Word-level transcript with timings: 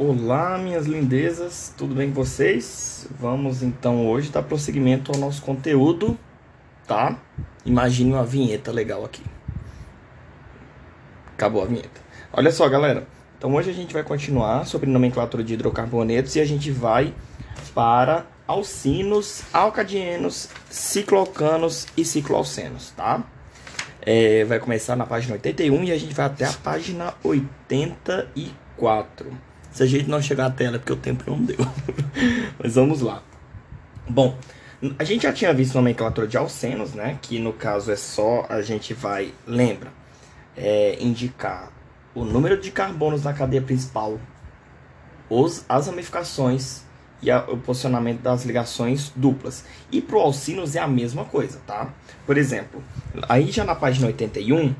Olá, 0.00 0.56
minhas 0.56 0.86
lindezas, 0.86 1.74
tudo 1.76 1.92
bem 1.92 2.10
com 2.10 2.14
vocês? 2.14 3.08
Vamos 3.18 3.64
então 3.64 4.06
hoje 4.06 4.30
dar 4.30 4.44
prosseguimento 4.44 5.10
ao 5.10 5.18
nosso 5.18 5.42
conteúdo, 5.42 6.16
tá? 6.86 7.18
Imagine 7.66 8.12
uma 8.12 8.24
vinheta 8.24 8.70
legal 8.70 9.04
aqui. 9.04 9.24
Acabou 11.34 11.64
a 11.64 11.66
vinheta. 11.66 12.00
Olha 12.32 12.52
só, 12.52 12.68
galera. 12.68 13.08
Então 13.36 13.52
hoje 13.52 13.70
a 13.70 13.72
gente 13.72 13.92
vai 13.92 14.04
continuar 14.04 14.64
sobre 14.66 14.88
nomenclatura 14.88 15.42
de 15.42 15.54
hidrocarbonetos 15.54 16.36
e 16.36 16.40
a 16.40 16.44
gente 16.44 16.70
vai 16.70 17.12
para 17.74 18.24
alcinos, 18.46 19.42
alcadienos, 19.52 20.48
ciclocanos 20.70 21.88
e 21.96 22.04
cicloalcenos, 22.04 22.92
tá? 22.92 23.24
É, 24.00 24.44
vai 24.44 24.60
começar 24.60 24.94
na 24.94 25.06
página 25.06 25.32
81 25.32 25.82
e 25.82 25.90
a 25.90 25.98
gente 25.98 26.14
vai 26.14 26.26
até 26.26 26.44
a 26.44 26.52
página 26.52 27.14
84. 27.24 29.48
Se 29.70 29.82
a 29.82 29.86
gente 29.86 30.08
não 30.08 30.20
chegar 30.20 30.46
à 30.46 30.50
tela, 30.50 30.76
é 30.76 30.78
porque 30.78 30.92
o 30.92 30.96
tempo 30.96 31.24
não 31.30 31.42
deu. 31.42 31.58
Mas 32.58 32.74
vamos 32.74 33.00
lá. 33.00 33.22
Bom, 34.08 34.36
a 34.98 35.04
gente 35.04 35.22
já 35.22 35.32
tinha 35.32 35.52
visto 35.52 35.74
nomenclatura 35.74 36.26
de 36.26 36.36
alcenos, 36.36 36.94
né? 36.94 37.18
Que 37.20 37.38
no 37.38 37.52
caso 37.52 37.90
é 37.90 37.96
só 37.96 38.46
a 38.48 38.62
gente 38.62 38.94
vai, 38.94 39.32
lembra, 39.46 39.92
é, 40.56 40.96
indicar 41.00 41.72
o 42.14 42.24
número 42.24 42.60
de 42.60 42.70
carbonos 42.70 43.24
na 43.24 43.32
cadeia 43.32 43.62
principal, 43.62 44.18
os, 45.28 45.64
as 45.68 45.86
ramificações 45.86 46.82
e 47.20 47.30
a, 47.30 47.40
o 47.44 47.58
posicionamento 47.58 48.20
das 48.20 48.44
ligações 48.44 49.12
duplas. 49.14 49.64
E 49.90 50.00
para 50.00 50.16
o 50.16 50.20
alcinos 50.20 50.74
é 50.76 50.80
a 50.80 50.88
mesma 50.88 51.24
coisa, 51.24 51.60
tá? 51.66 51.92
Por 52.26 52.38
exemplo, 52.38 52.82
aí 53.28 53.50
já 53.50 53.64
na 53.64 53.74
página 53.74 54.06
81, 54.06 54.74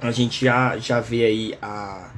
a 0.00 0.10
gente 0.10 0.44
já, 0.44 0.78
já 0.78 1.00
vê 1.00 1.24
aí 1.24 1.58
a 1.60 2.10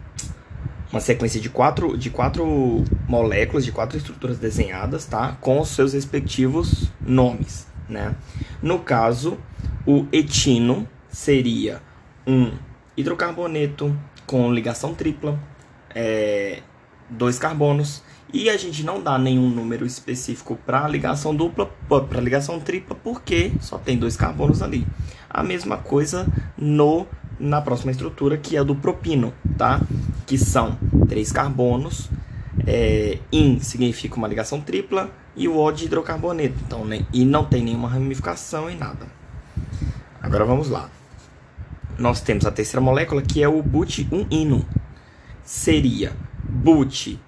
uma 0.93 1.01
sequência 1.01 1.41
de 1.41 1.49
quatro, 1.49 1.97
de 1.97 2.11
quatro 2.11 2.85
moléculas, 3.09 3.65
de 3.65 3.73
quatro 3.73 3.97
estruturas 3.97 4.39
desenhadas, 4.39 5.07
tá? 5.07 5.37
Com 5.41 5.59
os 5.59 5.71
seus 5.71 5.95
respectivos 5.95 6.91
nomes, 7.01 7.67
né? 7.89 8.15
No 8.63 8.79
caso, 8.79 9.39
o 9.87 10.07
etino 10.13 10.87
seria 11.09 11.81
um 12.27 12.53
hidrocarboneto 12.95 13.99
com 14.27 14.53
ligação 14.53 14.95
tripla, 14.95 15.41
é, 15.95 16.61
dois 17.09 17.39
carbonos, 17.39 18.03
e 18.33 18.49
a 18.49 18.57
gente 18.57 18.85
não 18.85 19.03
dá 19.03 19.19
nenhum 19.19 19.49
número 19.49 19.87
específico 19.87 20.59
para 20.65 20.87
ligação 20.89 21.35
dupla, 21.35 21.71
para 21.89 22.21
ligação 22.21 22.61
tripla, 22.61 22.97
porque 23.03 23.53
só 23.61 23.79
tem 23.79 23.97
dois 23.97 24.17
carbonos 24.17 24.63
ali. 24.63 24.87
A 25.29 25.43
mesma 25.43 25.79
coisa 25.79 26.27
no 26.57 27.07
na 27.43 27.61
próxima 27.61 27.91
estrutura, 27.91 28.39
que 28.39 28.57
é 28.57 28.63
do 28.63 28.77
propino, 28.77 29.35
tá? 29.59 29.81
Que 30.27 30.39
são 30.39 30.79
três 31.09 31.33
carbonos, 31.33 32.09
é, 32.65 33.19
in 33.33 33.59
significa 33.59 34.17
uma 34.17 34.29
ligação 34.29 34.61
tripla 34.61 35.11
e 35.35 35.49
o 35.49 35.57
O 35.57 35.73
de 35.73 35.87
hidrocarboneto, 35.87 36.55
então, 36.65 36.85
né, 36.85 37.05
e 37.13 37.25
não 37.25 37.45
tem 37.45 37.65
nenhuma 37.65 37.89
ramificação 37.89 38.71
e 38.71 38.77
nada. 38.77 39.07
Agora 40.23 40.45
vamos 40.45 40.69
lá. 40.69 40.89
Nós 41.99 42.21
temos 42.21 42.47
a 42.47 42.53
terceira 42.53 42.81
molécula 42.81 43.21
que 43.21 43.43
é 43.43 43.49
o 43.49 43.61
but-1-ino. 43.61 44.65
Seria 45.45 46.13
but, 46.49 47.19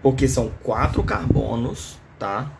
porque 0.00 0.28
são 0.28 0.50
quatro 0.62 1.02
carbonos, 1.02 1.98
tá? 2.16 2.50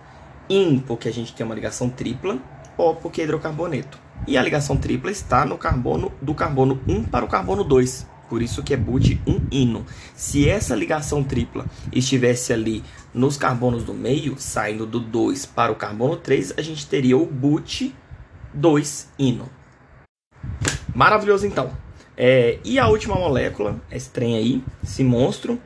In, 0.48 0.80
porque 0.80 1.08
a 1.08 1.12
gente 1.12 1.32
tem 1.32 1.46
uma 1.46 1.54
ligação 1.54 1.88
tripla, 1.88 2.38
ou 2.76 2.96
porque 2.96 3.20
é 3.20 3.24
hidrocarboneto. 3.24 3.98
E 4.26 4.36
a 4.36 4.42
ligação 4.42 4.76
tripla 4.76 5.10
está 5.10 5.44
no 5.44 5.58
carbono 5.58 6.12
do 6.22 6.32
carbono 6.34 6.80
1 6.86 7.02
para 7.04 7.24
o 7.24 7.28
carbono 7.28 7.64
2. 7.64 8.06
Por 8.28 8.40
isso 8.40 8.62
que 8.62 8.72
é 8.72 8.76
but 8.76 9.18
1 9.26 9.48
ino. 9.50 9.84
Se 10.14 10.48
essa 10.48 10.72
ligação 10.74 11.24
tripla 11.24 11.66
estivesse 11.92 12.52
ali 12.52 12.84
nos 13.12 13.36
carbonos 13.36 13.84
do 13.84 13.92
meio, 13.92 14.36
saindo 14.38 14.86
do 14.86 15.00
2 15.00 15.44
para 15.46 15.72
o 15.72 15.74
carbono 15.74 16.16
3, 16.16 16.54
a 16.56 16.62
gente 16.62 16.86
teria 16.86 17.18
o 17.18 17.26
but 17.26 17.90
2 18.54 19.08
ino. 19.18 19.50
Maravilhoso 20.94 21.44
então. 21.46 21.72
É, 22.16 22.58
e 22.64 22.78
a 22.78 22.86
última 22.88 23.16
molécula, 23.16 23.82
esse 23.90 24.08
trem 24.08 24.36
aí, 24.36 24.64
esse 24.82 25.02
monstro, 25.02 25.60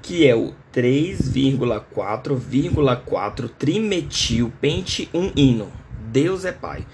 que 0.00 0.26
é 0.26 0.34
o 0.34 0.54
3,4,4 0.72 3.50
trimetil 3.58 4.50
pente 4.60 5.10
1 5.12 5.32
ino. 5.36 5.68
Deus 6.10 6.44
é 6.44 6.52
pai. 6.52 6.84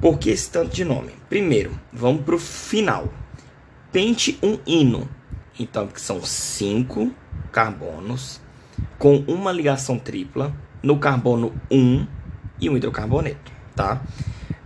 Por 0.00 0.18
que 0.18 0.30
esse 0.30 0.50
tanto 0.50 0.74
de 0.74 0.82
nome? 0.82 1.12
Primeiro, 1.28 1.78
vamos 1.92 2.24
para 2.24 2.34
o 2.34 2.38
final. 2.38 3.12
Pente 3.92 4.38
um 4.42 4.58
hino. 4.66 5.06
Então, 5.58 5.86
que 5.86 6.00
são 6.00 6.22
cinco 6.24 7.14
carbonos 7.52 8.40
com 8.98 9.16
uma 9.28 9.52
ligação 9.52 9.98
tripla 9.98 10.54
no 10.82 10.98
carbono 10.98 11.52
1 11.70 12.06
e 12.58 12.70
um 12.70 12.76
hidrocarboneto, 12.78 13.52
tá? 13.76 14.02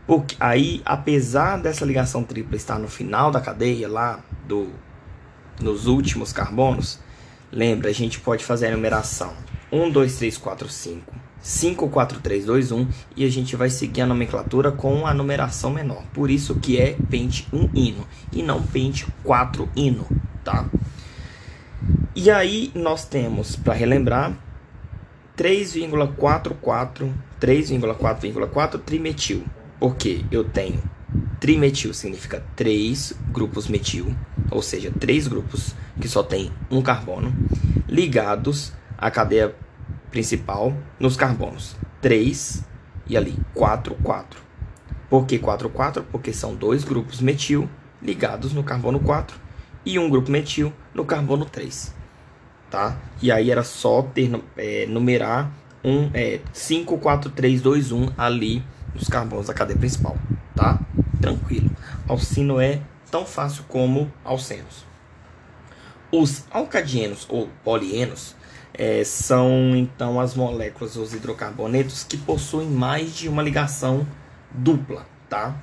Porque 0.07 0.37
aí, 0.39 0.81
apesar 0.85 1.57
dessa 1.57 1.85
ligação 1.85 2.23
tripla 2.23 2.55
estar 2.55 2.79
no 2.79 2.87
final 2.87 3.33
da 3.33 3.41
cadeia, 3.41 3.89
lá 3.89 4.21
do, 4.47 4.69
nos 5.61 5.89
últimos 5.89 6.33
carbonos, 6.33 7.01
lembra, 7.51 7.91
a 7.91 7.95
gente 7.95 8.21
pode 8.21 8.45
fazer 8.45 8.69
a 8.69 8.71
numeração 8.71 9.35
1, 9.73 9.91
2, 9.91 10.17
3, 10.17 10.39
4, 10.39 10.69
5 10.69 11.15
54321 11.45 12.89
e 13.15 13.25
a 13.25 13.31
gente 13.31 13.55
vai 13.55 13.69
seguir 13.69 14.01
a 14.01 14.07
nomenclatura 14.07 14.73
com 14.73 15.07
a 15.07 15.13
numeração 15.13 15.71
menor. 15.71 16.03
Por 16.15 16.31
isso 16.31 16.55
que 16.57 16.81
é 16.81 16.97
pente 17.11 17.47
1 17.53 17.71
hino 17.75 18.09
e 18.33 18.43
não 18.43 18.63
pente 18.63 19.07
4 19.23 19.69
hino, 19.77 20.07
tá? 20.43 20.67
E 22.17 22.31
aí 22.31 22.73
nós 22.75 23.05
temos, 23.05 23.57
para 23.57 23.75
relembrar, 23.75 24.33
3,44 25.37 27.13
3,4,4 27.41 28.81
trimetil. 28.81 29.45
Porque 29.79 30.25
eu 30.31 30.45
tenho 30.45 30.81
trimetil 31.39 31.93
significa 31.93 32.43
três 32.57 33.13
grupos 33.31 33.69
metil, 33.69 34.17
ou 34.51 34.63
seja, 34.63 34.91
três 34.99 35.29
grupos 35.29 35.75
que 36.01 36.09
só 36.09 36.23
tem 36.23 36.51
um 36.71 36.81
carbono 36.81 37.35
ligados 37.87 38.73
à 38.97 39.11
cadeia 39.11 39.55
principal 40.15 40.73
nos 41.01 41.17
carbonos 41.17 41.75
3 42.01 42.63
e 43.09 43.17
ali 43.17 43.37
4, 43.53 43.97
4. 43.97 44.41
Por 45.11 45.27
que 45.27 45.41
4, 45.41 45.69
4? 45.69 46.05
Porque 46.05 46.33
são 46.33 46.55
dois 46.55 46.85
grupos 46.85 47.21
metil 47.21 47.69
ligados 48.01 48.53
no 48.53 48.63
carbono 48.63 49.01
4 49.01 49.37
e 49.85 49.99
um 49.99 50.09
grupo 50.09 50.31
metil 50.31 50.73
no 50.95 51.05
carbono 51.05 51.45
3. 51.45 51.93
Tá? 52.71 52.97
E 53.21 53.33
aí 53.33 53.51
era 53.51 53.65
só 53.65 54.03
ter, 54.03 54.31
é, 54.57 54.87
numerar 54.87 55.51
um, 55.83 56.09
é, 56.15 56.41
5, 56.53 56.97
4, 56.97 57.31
3, 57.33 57.61
2, 57.61 57.91
1 57.91 58.13
ali 58.17 58.63
nos 58.95 59.09
carbonos 59.09 59.49
da 59.49 59.55
cadeia 59.55 59.79
principal. 59.79 60.17
Tá? 60.55 60.79
Tranquilo. 61.21 61.73
Alcino 62.07 62.61
é 62.61 62.81
tão 63.11 63.27
fácil 63.27 63.65
como 63.67 64.13
alcenos. 64.25 64.87
Os 66.13 66.45
alcadienos 66.53 67.27
ou 67.29 67.49
polienos 67.65 68.37
é, 68.75 69.05
são 69.05 69.77
então 69.77 70.21
as 70.21 70.35
moléculas, 70.35 70.97
os 70.97 71.15
hidrocarbonetos, 71.15 72.03
que 72.03 72.17
possuem 72.17 72.69
mais 72.69 73.15
de 73.15 73.29
uma 73.29 73.43
ligação 73.43 74.07
dupla, 74.51 75.07
tá? 75.29 75.55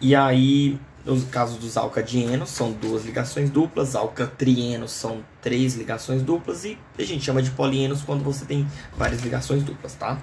E 0.00 0.14
aí, 0.14 0.78
no 1.04 1.20
caso 1.26 1.56
dos 1.58 1.76
alcadienos, 1.76 2.50
são 2.50 2.72
duas 2.72 3.04
ligações 3.04 3.48
duplas, 3.48 3.94
alcatrienos 3.94 4.90
são 4.90 5.24
três 5.40 5.76
ligações 5.76 6.20
duplas, 6.22 6.64
e 6.64 6.76
a 6.98 7.04
gente 7.04 7.24
chama 7.24 7.40
de 7.40 7.52
polienos 7.52 8.02
quando 8.02 8.24
você 8.24 8.44
tem 8.44 8.66
várias 8.96 9.22
ligações 9.22 9.62
duplas, 9.62 9.94
tá? 9.94 10.20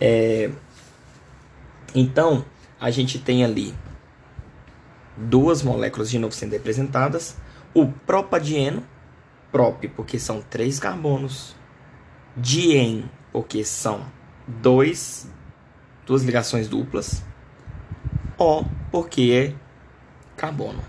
É, 0.00 0.50
então, 1.92 2.44
a 2.80 2.90
gente 2.90 3.18
tem 3.18 3.44
ali 3.44 3.74
duas 5.16 5.62
moléculas 5.62 6.08
de 6.08 6.18
novo 6.18 6.32
sendo 6.34 6.52
representadas, 6.52 7.36
o 7.74 7.88
propadieno, 7.88 8.82
prop, 9.50 9.88
porque 9.88 10.18
são 10.18 10.40
três 10.40 10.78
carbonos, 10.78 11.56
dien, 12.36 13.04
porque 13.32 13.64
são 13.64 14.04
dois, 14.46 15.28
duas 16.06 16.22
ligações 16.22 16.68
duplas, 16.68 17.22
O, 18.38 18.64
porque 18.90 19.54
é 19.54 19.54
carbono, 20.36 20.82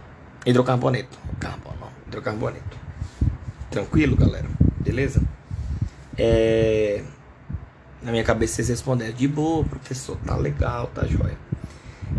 hidrocarboneto, 0.45 1.17
carbono, 1.39 1.87
hidrocarboneto. 2.07 2.77
Tranquilo, 3.69 4.15
galera? 4.15 4.47
Beleza? 4.79 5.21
É... 6.17 7.03
Na 8.01 8.11
minha 8.11 8.23
cabeça 8.23 8.55
vocês 8.55 8.69
responderam, 8.69 9.13
de 9.13 9.27
boa, 9.27 9.63
professor, 9.63 10.17
tá 10.25 10.35
legal, 10.35 10.87
tá 10.87 11.05
joia. 11.05 11.37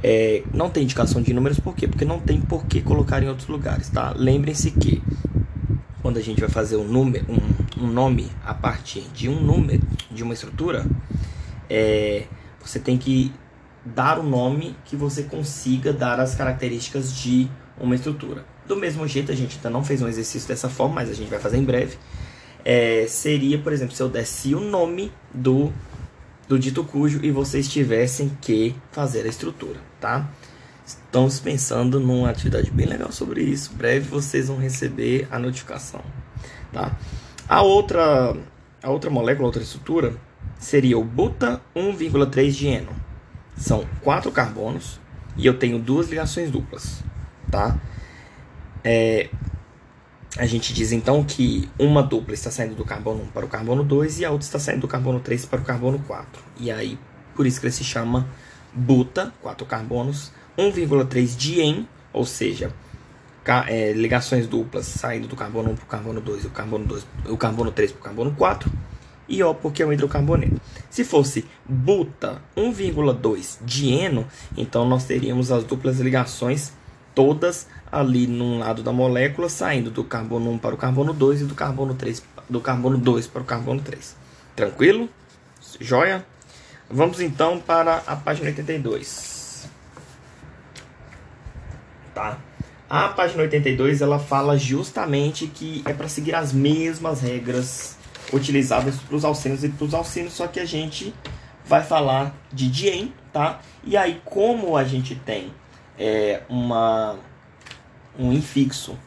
É, 0.03 0.43
não 0.53 0.71
tem 0.71 0.85
indicação 0.85 1.21
de 1.21 1.33
números, 1.33 1.59
por 1.59 1.75
quê? 1.75 1.89
Porque 1.89 2.05
não 2.05 2.21
tem 2.21 2.41
por 2.41 2.67
que 2.67 2.81
colocar 2.81 3.23
em 3.23 3.29
outros 3.29 3.49
lugares, 3.49 3.89
tá? 3.89 4.13
Lembrem-se 4.17 4.71
que 4.71 5.03
quando 6.03 6.19
a 6.19 6.21
gente 6.21 6.41
vai 6.41 6.51
fazer 6.51 6.77
um, 6.77 6.85
um, 6.85 7.15
um 7.81 7.87
nome 7.87 8.31
a 8.45 8.53
partir 8.53 9.03
de 9.15 9.29
um 9.29 9.41
número, 9.41 9.81
de 10.11 10.23
uma 10.23 10.35
estrutura, 10.35 10.85
é, 11.71 12.25
você 12.61 12.79
tem 12.79 12.99
que 12.99 13.33
dar 13.85 14.19
o 14.19 14.23
nome 14.23 14.77
que 14.85 14.97
você 14.97 15.23
consiga 15.23 15.93
dar 15.93 16.21
as 16.21 16.35
características 16.35 17.15
de 17.15 17.49
uma 17.81 17.95
estrutura. 17.95 18.45
do 18.67 18.77
mesmo 18.77 19.07
jeito, 19.09 19.33
a 19.33 19.35
gente 19.35 19.57
ainda 19.57 19.71
não 19.71 19.85
fez 19.85 20.03
um 20.03 20.09
exercício 20.09 20.47
dessa 20.47 20.69
forma, 20.69 20.97
mas 20.97 21.11
a 21.11 21.15
gente 21.15 21.29
vai 21.29 21.39
fazer 21.39 21.57
em 21.57 21.65
breve. 21.65 21.97
É, 22.65 23.07
seria, 23.09 23.59
por 23.59 23.73
exemplo, 23.73 23.95
se 23.95 24.03
eu 24.03 24.09
desse 24.09 24.55
o 24.55 24.61
nome 24.61 25.13
do, 25.35 25.73
do 26.49 26.59
dito 26.59 26.85
cujo 26.85 27.21
e 27.25 27.31
vocês 27.31 27.69
tivessem 27.69 28.31
que 28.41 28.75
fazer 28.93 29.25
a 29.25 29.29
estrutura, 29.29 29.81
tá? 30.01 30.29
Estamos 30.85 31.39
pensando 31.39 32.01
numa 32.01 32.31
atividade 32.31 32.71
bem 32.71 32.87
legal 32.87 33.13
sobre 33.13 33.43
isso. 33.43 33.73
Breve 33.75 34.09
vocês 34.09 34.49
vão 34.49 34.57
receber 34.57 35.29
a 35.31 35.39
notificação, 35.39 36.01
tá? 36.73 36.97
A 37.49 37.63
outra, 37.63 38.37
a 38.83 38.91
outra 38.91 39.11
molécula, 39.11 39.47
a 39.47 39.49
outra 39.49 39.63
estrutura, 39.63 40.17
seria 40.59 40.99
o 40.99 41.05
buta 41.05 41.61
1,3 41.77 42.51
de. 42.51 42.89
São 43.57 43.87
quatro 44.01 44.33
carbonos 44.33 44.99
e 45.37 45.47
eu 45.47 45.59
tenho 45.59 45.79
duas 45.79 46.09
ligações 46.09 46.51
duplas, 46.51 47.05
tá? 47.51 47.79
É, 48.83 49.29
a 50.37 50.47
gente 50.47 50.73
diz 50.73 50.93
então 50.93 51.23
que 51.23 51.69
uma 51.79 52.03
dupla 52.03 52.35
está 52.35 52.51
saindo 52.51 52.75
do 52.75 52.85
carbono 52.85 53.23
1 53.25 53.27
para 53.29 53.45
o 53.45 53.49
carbono 53.49 53.85
2 53.85 54.21
e 54.21 54.25
a 54.25 54.31
outra 54.31 54.47
está 54.47 54.59
saindo 54.59 54.81
do 54.81 54.89
carbono 54.89 55.21
3 55.21 55.45
para 55.45 55.61
o 55.61 55.65
carbono 55.65 55.99
4. 56.01 56.43
E 56.59 56.71
aí, 56.71 56.99
por 57.37 57.47
isso 57.47 57.61
que 57.61 57.67
ele 57.67 57.73
se 57.73 57.85
chama 57.85 58.27
buta, 58.73 59.33
quatro 59.43 59.67
carbonos, 59.67 60.33
1,3 60.57 61.37
de 61.37 61.61
en, 61.61 61.89
ou 62.13 62.25
seja, 62.25 62.73
é, 63.67 63.93
ligações 63.93 64.47
duplas 64.47 64.87
saindo 64.87 65.27
do 65.27 65.35
carbono 65.35 65.71
1 65.71 65.75
para 65.77 65.85
o 65.85 65.89
carbono 65.89 66.21
2 66.21 66.45
e 66.45 66.47
o 66.47 66.51
carbono, 66.51 66.85
2, 66.85 67.07
o 67.27 67.37
carbono 67.37 67.73
3 67.73 67.93
para 67.93 68.01
o 68.01 68.03
carbono 68.03 68.35
4 68.37 68.73
e 69.29 69.43
O 69.43 69.55
porque 69.55 69.83
é 69.83 69.87
o 69.87 69.93
hidrocarboneto. 69.93 70.61
Se 70.91 71.05
fosse 71.05 71.47
buta 71.65 72.43
1,2 72.57 73.59
dieno, 73.63 74.27
então 74.57 74.87
nós 74.87 75.05
teríamos 75.05 75.51
as 75.51 75.65
duplas 75.65 75.99
ligações 75.99 76.73
todas 77.15 77.67
ali 77.91 78.27
num 78.27 78.59
lado 78.59 78.83
da 78.83 78.93
molécula, 78.93 79.49
saindo 79.49 79.91
do 79.91 80.05
carbono 80.05 80.51
1 80.53 80.59
para 80.59 80.75
o 80.75 80.79
carbono 80.79 81.13
2 81.13 81.43
e 81.43 81.45
do 81.45 81.55
carbono 81.55 81.95
3 81.95 82.23
do 82.49 82.61
carbono 82.61 82.99
2 82.99 83.27
para 83.27 83.43
o 83.43 83.45
carbono 83.45 83.81
3. 83.81 84.17
Tranquilo? 84.55 85.09
Joia? 85.81 86.25
Vamos 86.91 87.21
então 87.21 87.59
para 87.59 88.03
a 88.07 88.17
página 88.17 88.49
82. 88.49 89.32
Tá? 92.15 92.39
A 92.89 93.09
página 93.09 93.43
82 93.43 94.03
ela 94.03 94.19
fala 94.19 94.59
justamente 94.59 95.47
que 95.47 95.83
é 95.87 95.95
para 95.95 96.09
seguir 96.09 96.35
as 96.35 96.53
mesmas 96.53 97.23
regras 97.23 97.97
utilizadas 98.33 98.97
para 98.97 99.17
os 99.17 99.25
alcenos 99.25 99.65
e 99.65 99.69
para 99.69 99.85
os 99.85 99.95
alcenos, 99.95 100.35
só 100.35 100.47
que 100.47 100.61
a 100.61 100.65
gente 100.65 101.15
vai 101.65 101.83
falar 101.83 102.35
de 102.53 102.69
dien, 102.69 103.13
tá? 103.33 103.61
E 103.85 103.97
aí, 103.97 104.21
como 104.25 104.77
a 104.77 104.85
gente 104.85 105.15
tem 105.15 105.53
é, 105.99 106.43
uma, 106.49 107.19
um 108.19 108.33
infixo 108.33 108.99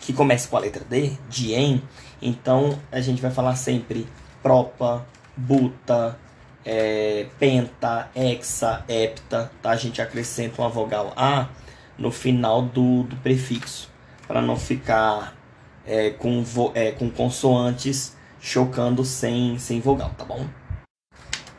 que 0.00 0.12
começa 0.12 0.48
com 0.48 0.56
a 0.56 0.60
letra 0.60 0.84
D, 0.84 1.12
dien, 1.28 1.82
então 2.20 2.78
a 2.90 3.00
gente 3.00 3.22
vai 3.22 3.30
falar 3.30 3.56
sempre 3.56 4.06
propa, 4.42 5.06
buta, 5.36 6.18
é, 6.64 7.26
penta, 7.38 8.10
hexa, 8.14 8.84
hepta, 8.88 9.52
tá? 9.62 9.70
A 9.70 9.76
gente 9.76 10.00
acrescenta 10.02 10.60
uma 10.60 10.68
vogal 10.68 11.12
A 11.16 11.48
no 11.98 12.10
final 12.10 12.62
do, 12.62 13.04
do 13.04 13.16
prefixo, 13.16 13.90
para 14.26 14.40
não 14.40 14.56
ficar 14.56 15.34
é, 15.86 16.10
com, 16.10 16.42
vo, 16.42 16.72
é, 16.74 16.92
com 16.92 17.10
consoantes 17.10 18.16
chocando 18.40 19.04
sem, 19.04 19.58
sem 19.58 19.80
vogal, 19.80 20.10
tá 20.16 20.24
bom? 20.24 20.46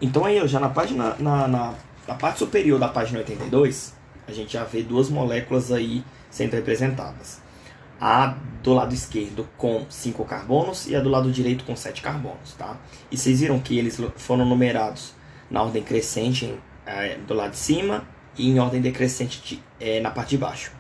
Então 0.02 0.26
aí, 0.26 0.46
já 0.48 0.60
na 0.60 0.70
página, 0.70 1.16
na, 1.20 1.48
na, 1.48 1.74
na 2.08 2.14
parte 2.16 2.40
superior 2.40 2.80
da 2.80 2.88
página 2.88 3.20
82, 3.20 3.96
a 4.28 4.32
gente 4.32 4.54
já 4.54 4.64
vê 4.64 4.84
duas 4.84 5.10
moléculas 5.10 5.72
aí 5.72 6.04
sendo 6.30 6.54
representadas. 6.54 7.42
A 8.00 8.36
do 8.62 8.74
lado 8.74 8.94
esquerdo 8.94 9.48
com 9.58 9.86
5 9.90 10.26
carbonos 10.26 10.88
e 10.88 10.96
a 10.96 11.00
do 11.00 11.10
lado 11.10 11.32
direito 11.32 11.64
com 11.64 11.76
7 11.76 12.02
carbonos, 12.02 12.54
tá? 12.58 12.78
E 13.10 13.18
vocês 13.18 13.40
viram 13.40 13.60
que 13.60 13.78
eles 13.78 14.00
foram 14.18 14.44
numerados 14.46 15.14
na 15.50 15.62
ordem 15.64 15.82
crescente 15.82 16.58
é, 16.86 17.16
do 17.16 17.34
lado 17.34 17.52
de 17.52 17.58
cima 17.58 18.06
e 18.38 18.50
em 18.50 18.60
ordem 18.60 18.82
decrescente 18.82 19.42
de, 19.44 19.64
é, 19.80 20.00
na 20.00 20.12
parte 20.12 20.32
de 20.32 20.38
baixo 20.38 20.72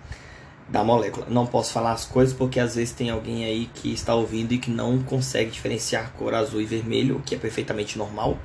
da 0.67 0.83
molécula. 0.83 1.27
Não 1.29 1.45
posso 1.45 1.71
falar 1.71 1.91
as 1.91 2.05
coisas 2.05 2.35
porque 2.35 2.59
às 2.59 2.75
vezes 2.75 2.91
tem 2.91 3.09
alguém 3.09 3.45
aí 3.45 3.69
que 3.73 3.93
está 3.93 4.15
ouvindo 4.15 4.53
e 4.53 4.57
que 4.57 4.71
não 4.71 5.01
consegue 5.03 5.51
diferenciar 5.51 6.11
cor 6.13 6.33
azul 6.33 6.61
e 6.61 6.65
vermelho, 6.65 7.17
o 7.17 7.21
que 7.21 7.35
é 7.35 7.37
perfeitamente 7.37 7.97
normal. 7.97 8.37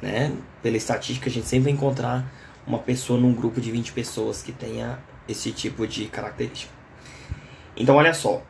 Né? 0.00 0.32
Pela 0.62 0.76
estatística, 0.76 1.28
a 1.28 1.32
gente 1.32 1.46
sempre 1.46 1.64
vai 1.64 1.72
encontrar 1.72 2.30
uma 2.66 2.78
pessoa 2.78 3.18
num 3.18 3.32
grupo 3.32 3.60
de 3.60 3.70
20 3.70 3.92
pessoas 3.92 4.42
que 4.42 4.52
tenha 4.52 4.98
esse 5.28 5.52
tipo 5.52 5.86
de 5.86 6.06
característica. 6.06 6.72
Então, 7.76 7.96
olha 7.96 8.14
só. 8.14 8.42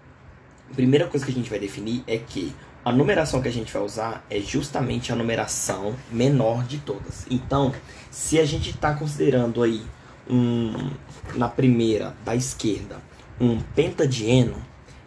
A 0.70 0.74
primeira 0.74 1.06
coisa 1.06 1.24
que 1.24 1.30
a 1.30 1.34
gente 1.34 1.50
vai 1.50 1.58
definir 1.58 2.02
é 2.06 2.18
que 2.18 2.54
a 2.84 2.92
numeração 2.92 3.40
que 3.40 3.48
a 3.48 3.52
gente 3.52 3.72
vai 3.72 3.82
usar 3.82 4.24
é 4.28 4.38
justamente 4.40 5.10
a 5.10 5.16
numeração 5.16 5.94
menor 6.12 6.64
de 6.64 6.78
todas. 6.78 7.26
Então, 7.30 7.72
se 8.10 8.38
a 8.38 8.44
gente 8.44 8.70
está 8.70 8.94
considerando 8.94 9.62
aí 9.62 9.82
um, 10.28 10.90
na 11.34 11.48
primeira 11.48 12.14
da 12.24 12.36
esquerda 12.36 12.98
um 13.40 13.58
pentadieno, 13.74 14.56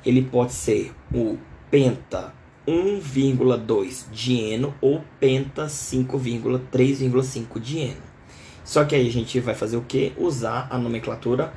ele 0.04 0.24
pode 0.24 0.54
ser 0.54 0.92
o 1.14 1.38
penta 1.70 2.34
1,2 2.68 4.06
dieno 4.12 4.74
ou 4.82 5.04
penta 5.20 5.68
5,3,5 5.68 7.60
dieno. 7.60 8.08
Só 8.66 8.84
que 8.84 8.96
aí 8.96 9.08
a 9.08 9.12
gente 9.12 9.40
vai 9.40 9.54
fazer 9.56 9.78
o 9.78 9.82
que? 9.82 10.14
Usar 10.18 10.68
a 10.70 10.78
nomenclatura 10.78 11.54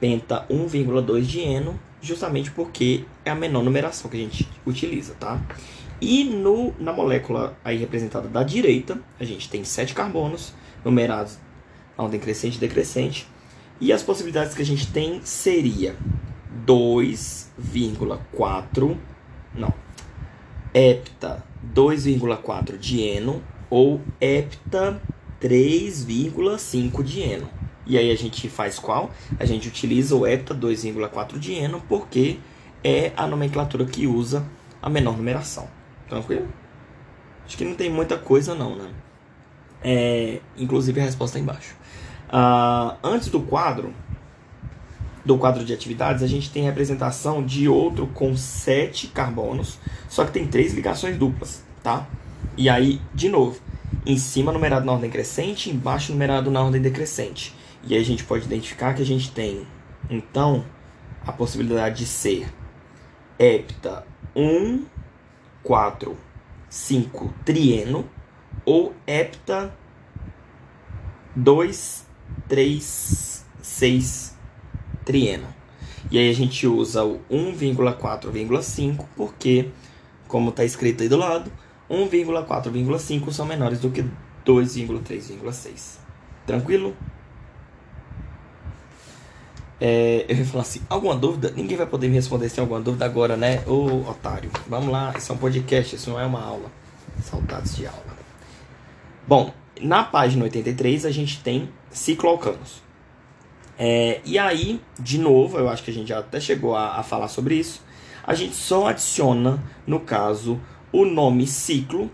penta 0.00 0.44
1,2 0.50 1.20
dieno, 1.20 1.78
justamente 2.00 2.50
porque 2.50 3.04
é 3.24 3.30
a 3.30 3.34
menor 3.34 3.62
numeração 3.62 4.10
que 4.10 4.16
a 4.16 4.20
gente 4.20 4.48
utiliza, 4.66 5.14
tá? 5.14 5.40
E 6.00 6.24
no, 6.24 6.74
na 6.78 6.92
molécula 6.92 7.56
aí 7.62 7.76
representada 7.76 8.26
da 8.26 8.42
direita, 8.42 8.98
a 9.20 9.24
gente 9.24 9.48
tem 9.50 9.62
sete 9.62 9.94
carbonos 9.94 10.54
numerados 10.82 11.38
a 11.96 12.02
ordem 12.02 12.18
crescente 12.18 12.56
e 12.56 12.60
decrescente. 12.60 13.28
E 13.78 13.92
as 13.92 14.02
possibilidades 14.02 14.54
que 14.54 14.62
a 14.62 14.66
gente 14.66 14.90
tem 14.90 15.20
seria 15.22 15.94
2,4, 16.66 18.96
não, 19.54 19.74
hepta 20.72 21.44
2,4 21.74 22.78
dieno 22.78 23.42
ou 23.68 24.00
hepta 24.20 25.02
3,5 25.40 27.02
dieno. 27.02 27.48
E 27.90 27.98
aí 27.98 28.12
a 28.12 28.16
gente 28.16 28.48
faz 28.48 28.78
qual? 28.78 29.10
A 29.36 29.44
gente 29.44 29.66
utiliza 29.66 30.14
o 30.14 30.24
hepta 30.24 30.54
2,4 30.54 31.36
dieno 31.40 31.82
porque 31.88 32.38
é 32.84 33.10
a 33.16 33.26
nomenclatura 33.26 33.84
que 33.84 34.06
usa 34.06 34.46
a 34.80 34.88
menor 34.88 35.16
numeração. 35.16 35.66
Tranquilo? 36.08 36.46
Acho 37.44 37.56
que 37.56 37.64
não 37.64 37.74
tem 37.74 37.90
muita 37.90 38.16
coisa 38.16 38.54
não, 38.54 38.76
né? 38.76 38.90
É, 39.82 40.38
inclusive 40.56 41.00
a 41.00 41.04
resposta 41.04 41.36
é 41.36 41.40
embaixo. 41.40 41.74
Uh, 42.28 42.94
antes 43.02 43.26
do 43.26 43.40
quadro, 43.40 43.92
do 45.24 45.36
quadro 45.36 45.64
de 45.64 45.72
atividades, 45.72 46.22
a 46.22 46.28
gente 46.28 46.48
tem 46.48 46.62
representação 46.62 47.44
de 47.44 47.68
outro 47.68 48.06
com 48.06 48.36
sete 48.36 49.08
carbonos, 49.08 49.80
só 50.08 50.24
que 50.24 50.30
tem 50.30 50.46
três 50.46 50.74
ligações 50.74 51.16
duplas, 51.16 51.64
tá? 51.82 52.06
E 52.56 52.68
aí, 52.68 53.00
de 53.12 53.28
novo, 53.28 53.60
em 54.06 54.16
cima 54.16 54.52
numerado 54.52 54.86
na 54.86 54.92
ordem 54.92 55.10
crescente, 55.10 55.70
embaixo 55.70 56.12
numerado 56.12 56.52
na 56.52 56.62
ordem 56.62 56.80
decrescente. 56.80 57.58
E 57.82 57.94
aí 57.94 58.00
a 58.00 58.04
gente 58.04 58.24
pode 58.24 58.44
identificar 58.44 58.94
que 58.94 59.02
a 59.02 59.06
gente 59.06 59.32
tem, 59.32 59.66
então, 60.08 60.64
a 61.26 61.32
possibilidade 61.32 61.98
de 61.98 62.06
ser 62.06 62.52
hepta 63.38 64.06
1, 64.36 64.84
4, 65.62 66.16
5 66.68 67.34
trieno 67.44 68.08
ou 68.64 68.94
hepta 69.06 69.74
2, 71.34 72.06
3, 72.48 73.46
6 73.62 74.36
trieno. 75.04 75.46
E 76.10 76.18
aí 76.18 76.28
a 76.28 76.34
gente 76.34 76.66
usa 76.66 77.04
o 77.04 77.20
1,4,5 77.30 79.06
porque, 79.16 79.70
como 80.28 80.50
está 80.50 80.64
escrito 80.64 81.02
aí 81.02 81.08
do 81.08 81.16
lado, 81.16 81.50
1,4,5 81.88 83.32
são 83.32 83.46
menores 83.46 83.80
do 83.80 83.90
que 83.90 84.02
2,3,6. 84.44 85.98
Tranquilo? 86.46 86.96
É, 89.80 90.26
eu 90.28 90.36
ia 90.36 90.44
falar 90.44 90.62
assim, 90.62 90.82
alguma 90.90 91.16
dúvida? 91.16 91.52
Ninguém 91.56 91.76
vai 91.76 91.86
poder 91.86 92.08
me 92.08 92.14
responder 92.14 92.48
se 92.48 92.56
tem 92.56 92.62
alguma 92.62 92.80
dúvida 92.80 93.04
agora, 93.04 93.36
né? 93.36 93.62
Ô, 93.66 94.08
otário. 94.08 94.50
Vamos 94.68 94.90
lá, 94.90 95.14
isso 95.16 95.32
é 95.32 95.34
um 95.34 95.38
podcast, 95.38 95.96
isso 95.96 96.10
não 96.10 96.20
é 96.20 96.26
uma 96.26 96.42
aula. 96.42 96.70
Saudades 97.22 97.76
de 97.76 97.86
aula. 97.86 98.16
Bom, 99.26 99.52
na 99.80 100.04
página 100.04 100.44
83 100.44 101.06
a 101.06 101.10
gente 101.10 101.40
tem 101.42 101.70
cicloalcanos. 101.90 102.82
É, 103.78 104.20
e 104.26 104.38
aí, 104.38 104.80
de 104.98 105.18
novo, 105.18 105.56
eu 105.56 105.68
acho 105.68 105.82
que 105.82 105.90
a 105.90 105.94
gente 105.94 106.08
já 106.08 106.18
até 106.18 106.38
chegou 106.38 106.76
a, 106.76 106.98
a 106.98 107.02
falar 107.02 107.28
sobre 107.28 107.54
isso. 107.54 107.82
A 108.22 108.34
gente 108.34 108.54
só 108.54 108.88
adiciona, 108.88 109.62
no 109.86 110.00
caso, 110.00 110.60
o 110.92 111.06
nome 111.06 111.46
ciclo 111.46 112.10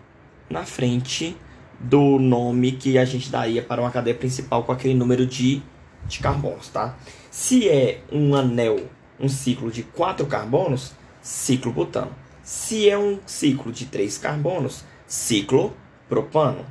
na 0.48 0.64
frente 0.64 1.36
do 1.80 2.18
nome 2.18 2.72
que 2.72 2.96
a 2.96 3.04
gente 3.04 3.30
daria 3.30 3.62
para 3.62 3.80
uma 3.80 3.90
cadeia 3.90 4.16
principal 4.16 4.62
com 4.62 4.72
aquele 4.72 4.94
número 4.94 5.26
de, 5.26 5.60
de 6.06 6.20
carbonos, 6.20 6.68
tá? 6.68 6.96
Se 7.38 7.68
é 7.68 8.00
um 8.10 8.34
anel 8.34 8.88
um 9.20 9.28
ciclo 9.28 9.70
de 9.70 9.82
quatro 9.82 10.24
carbonos, 10.26 10.92
ciclo 11.20 11.70
butano. 11.70 12.10
Se 12.42 12.88
é 12.88 12.96
um 12.96 13.20
ciclo 13.26 13.70
de 13.70 13.84
três 13.84 14.16
carbonos, 14.16 14.84
ciclo 15.06 15.76
propano. 16.08 16.64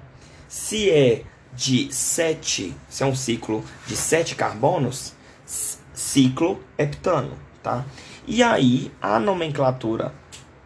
Se 0.47 0.89
é 0.89 1.21
de 1.53 1.93
sete, 1.93 2.75
se 2.89 3.03
é 3.03 3.05
um 3.05 3.13
ciclo 3.13 3.63
de 3.85 3.95
sete 3.95 4.33
carbonos, 4.33 5.13
ciclo 5.93 6.59
heptano, 6.79 7.37
tá? 7.61 7.85
E 8.25 8.41
aí 8.41 8.91
a 8.99 9.19
nomenclatura 9.19 10.15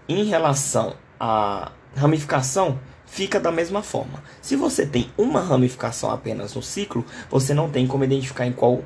em 0.08 0.24
relação 0.24 0.96
à 1.20 1.74
ramificação 1.94 2.80
fica 3.06 3.38
da 3.38 3.52
mesma 3.52 3.84
forma. 3.84 4.24
Se 4.42 4.56
você 4.56 4.86
tem 4.86 5.12
uma 5.18 5.42
ramificação 5.42 6.10
apenas 6.10 6.56
no 6.56 6.64
ciclo, 6.64 7.06
você 7.30 7.54
não 7.54 7.70
tem 7.70 7.86
como 7.86 8.06
identificar 8.06 8.48
em 8.48 8.54
qual 8.54 8.82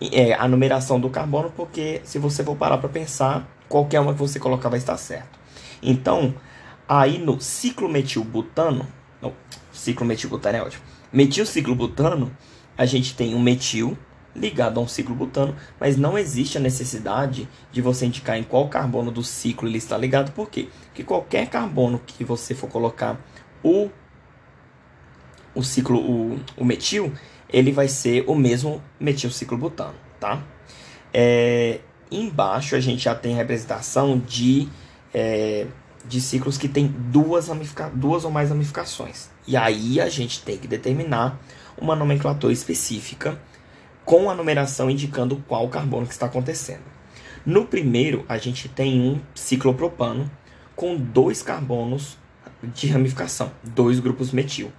é 0.00 0.34
a 0.34 0.46
numeração 0.48 1.00
do 1.00 1.10
carbono, 1.10 1.50
porque 1.50 2.00
se 2.04 2.18
você 2.18 2.42
for 2.42 2.56
parar 2.56 2.78
para 2.78 2.88
pensar, 2.88 3.48
qualquer 3.68 4.00
uma 4.00 4.12
que 4.12 4.18
você 4.18 4.38
colocar 4.38 4.68
vai 4.68 4.78
estar 4.78 4.96
certo. 4.96 5.38
Então, 5.82 6.34
aí 6.88 7.18
no 7.18 7.40
ciclo 7.40 7.88
metilbutano, 7.88 8.86
não, 9.20 9.32
ciclo 9.72 10.06
metilbutano 10.06 10.58
é 10.58 10.62
ótimo. 10.62 10.82
Metil 11.12 11.46
ciclo 11.46 11.74
butano, 11.74 12.36
a 12.76 12.84
gente 12.84 13.14
tem 13.14 13.34
um 13.34 13.40
metil 13.40 13.96
ligado 14.34 14.80
a 14.80 14.82
um 14.82 14.88
ciclo 14.88 15.14
butano, 15.14 15.54
mas 15.78 15.96
não 15.96 16.18
existe 16.18 16.58
a 16.58 16.60
necessidade 16.60 17.48
de 17.70 17.80
você 17.80 18.06
indicar 18.06 18.36
em 18.36 18.42
qual 18.42 18.68
carbono 18.68 19.10
do 19.10 19.22
ciclo 19.22 19.68
ele 19.68 19.78
está 19.78 19.96
ligado, 19.96 20.32
por 20.32 20.50
quê? 20.50 20.68
Porque 20.86 21.04
qualquer 21.04 21.48
carbono 21.48 22.00
que 22.04 22.24
você 22.24 22.54
for 22.54 22.68
colocar 22.68 23.18
o, 23.62 23.88
o 25.54 25.62
ciclo, 25.62 26.00
o, 26.00 26.40
o 26.56 26.64
metil, 26.64 27.12
ele 27.48 27.72
vai 27.72 27.88
ser 27.88 28.24
o 28.26 28.34
mesmo 28.34 28.82
metil 28.98 29.30
ciclo 29.30 29.56
butano, 29.56 29.94
tá? 30.18 30.42
É, 31.12 31.80
embaixo 32.10 32.74
a 32.76 32.80
gente 32.80 33.04
já 33.04 33.14
tem 33.14 33.34
representação 33.34 34.18
de, 34.18 34.68
é, 35.12 35.66
de 36.06 36.20
ciclos 36.20 36.58
que 36.58 36.68
tem 36.68 36.86
duas, 36.86 37.48
duas 37.94 38.24
ou 38.24 38.30
mais 38.30 38.50
ramificações. 38.50 39.30
E 39.46 39.56
aí 39.56 40.00
a 40.00 40.08
gente 40.08 40.42
tem 40.42 40.58
que 40.58 40.66
determinar 40.66 41.38
uma 41.76 41.94
nomenclatura 41.94 42.52
específica 42.52 43.38
com 44.04 44.30
a 44.30 44.34
numeração 44.34 44.90
indicando 44.90 45.42
qual 45.48 45.68
carbono 45.68 46.06
que 46.06 46.12
está 46.12 46.26
acontecendo. 46.26 46.82
No 47.44 47.66
primeiro, 47.66 48.24
a 48.28 48.38
gente 48.38 48.68
tem 48.68 49.00
um 49.00 49.20
ciclopropano 49.34 50.30
com 50.74 50.96
dois 50.96 51.42
carbonos 51.42 52.18
de 52.62 52.86
ramificação, 52.86 53.50
dois 53.62 54.00
grupos 54.00 54.32
metil. 54.32 54.72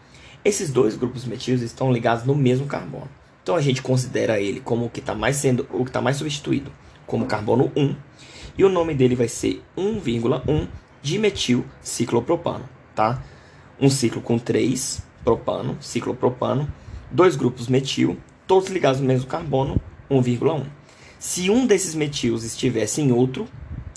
Esses 0.45 0.69
dois 0.69 0.95
grupos 0.95 1.25
metil 1.25 1.55
estão 1.55 1.91
ligados 1.91 2.23
no 2.23 2.35
mesmo 2.35 2.67
carbono. 2.67 3.09
Então 3.41 3.55
a 3.55 3.61
gente 3.61 3.81
considera 3.81 4.39
ele 4.39 4.59
como 4.59 4.85
o 4.85 4.89
que 4.91 4.99
está 4.99 5.15
mais 5.15 5.37
sendo, 5.37 5.67
o 5.71 5.83
que 5.83 5.89
está 5.89 5.99
mais 5.99 6.17
substituído, 6.17 6.71
como 7.07 7.25
carbono 7.25 7.71
1, 7.75 7.95
e 8.55 8.63
o 8.63 8.69
nome 8.69 8.93
dele 8.93 9.15
vai 9.15 9.27
ser 9.27 9.63
1,1 9.75 10.67
dimetil 11.01 11.65
ciclopropano, 11.81 12.69
tá? 12.93 13.23
Um 13.81 13.89
ciclo 13.89 14.21
com 14.21 14.37
3 14.37 15.01
propano, 15.23 15.77
ciclopropano, 15.81 16.71
dois 17.09 17.35
grupos 17.35 17.67
metil 17.67 18.15
todos 18.45 18.69
ligados 18.69 19.01
no 19.01 19.07
mesmo 19.07 19.25
carbono, 19.25 19.81
1,1. 20.11 20.63
Se 21.17 21.49
um 21.49 21.65
desses 21.65 21.95
metilos 21.95 22.43
estivesse 22.43 23.01
em 23.01 23.11
outro 23.11 23.47